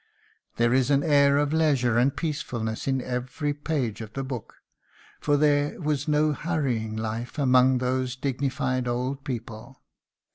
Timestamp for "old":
8.87-9.23